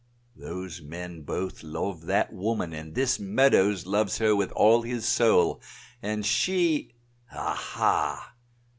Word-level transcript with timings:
"Those 0.35 0.81
men 0.81 1.21
both 1.21 1.61
love 1.61 2.07
that 2.07 2.33
woman, 2.33 2.73
and 2.73 2.95
this 2.95 3.19
Meadows 3.19 3.85
loves 3.85 4.17
her 4.17 4.35
with 4.35 4.51
all 4.53 4.81
his 4.81 5.05
soul, 5.07 5.61
and 6.01 6.25
she 6.25 6.95
aha!" 7.31 8.33